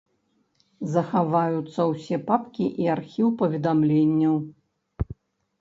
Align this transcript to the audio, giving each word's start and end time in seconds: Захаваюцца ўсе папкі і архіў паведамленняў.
Захаваюцца 0.93 1.81
ўсе 1.91 2.19
папкі 2.29 2.65
і 2.85 2.89
архіў 2.95 3.27
паведамленняў. 3.43 4.35